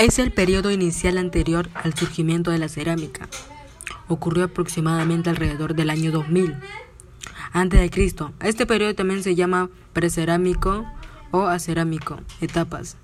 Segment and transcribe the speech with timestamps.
[0.00, 3.28] Es el periodo inicial anterior al surgimiento de la cerámica.
[4.08, 6.54] Ocurrió aproximadamente alrededor del año 2000
[7.52, 8.32] antes de Cristo.
[8.40, 10.86] Este periodo también se llama precerámico
[11.32, 12.18] o acerámico.
[12.40, 12.96] Etapas.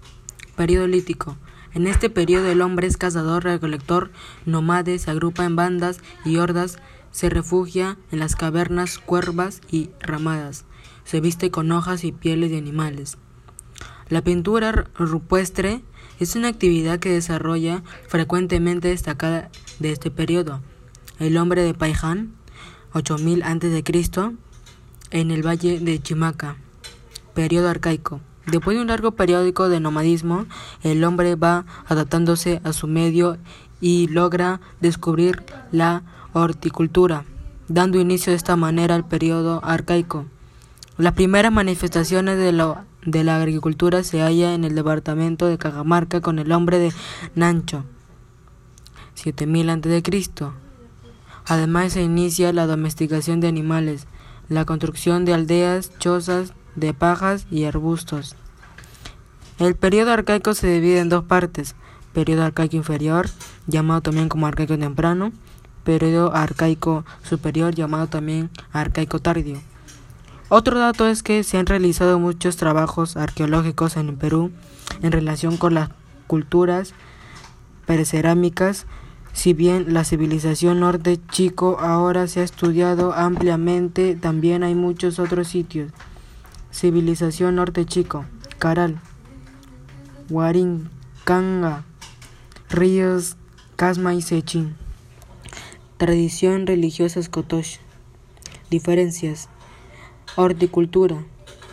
[0.56, 1.36] Periodo lítico.
[1.74, 4.10] En este periodo el hombre es cazador, recolector,
[4.46, 6.78] nómade, se agrupa en bandas y hordas,
[7.10, 10.64] se refugia en las cavernas, cuervas y ramadas,
[11.04, 13.18] se viste con hojas y pieles de animales.
[14.08, 15.82] La pintura rupestre
[16.18, 20.60] es una actividad que desarrolla frecuentemente destacada de este periodo.
[21.18, 22.32] El hombre de Paiján,
[22.92, 23.84] 8000 a.C.,
[25.10, 26.56] en el valle de Chimaca.
[27.34, 28.20] Periodo arcaico.
[28.46, 30.46] Después de un largo periodo de nomadismo,
[30.82, 33.38] el hombre va adaptándose a su medio
[33.80, 35.42] y logra descubrir
[35.72, 37.24] la horticultura,
[37.68, 40.26] dando inicio de esta manera al periodo arcaico.
[40.98, 46.50] Las primeras manifestaciones de la agricultura se halla en el departamento de Cajamarca con el
[46.52, 46.90] hombre de
[47.34, 47.84] Nancho,
[49.12, 50.02] 7000 a.C.
[51.44, 54.06] Además se inicia la domesticación de animales,
[54.48, 58.34] la construcción de aldeas, chozas, de pajas y arbustos.
[59.58, 61.74] El periodo arcaico se divide en dos partes,
[62.14, 63.28] periodo arcaico inferior,
[63.66, 65.32] llamado también como arcaico temprano,
[65.84, 69.60] periodo arcaico superior, llamado también arcaico tardío.
[70.48, 74.52] Otro dato es que se han realizado muchos trabajos arqueológicos en Perú
[75.02, 75.90] en relación con las
[76.28, 76.94] culturas
[77.84, 78.86] percerámicas,
[79.32, 85.48] si bien la civilización norte chico ahora se ha estudiado ampliamente, también hay muchos otros
[85.48, 85.92] sitios.
[86.72, 88.24] Civilización norte chico,
[88.58, 89.00] Caral,
[90.30, 91.84] Huarincanga,
[92.70, 93.36] Ríos,
[93.76, 94.74] Casma y Sechín.
[95.96, 97.78] Tradición religiosa escotosh.
[98.70, 99.48] Diferencias.
[100.34, 101.24] Horticultura,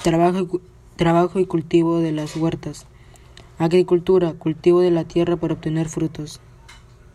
[0.03, 0.61] trabajo,
[0.95, 2.85] trabajo y cultivo de las huertas.
[3.57, 6.39] Agricultura, cultivo de la tierra para obtener frutos.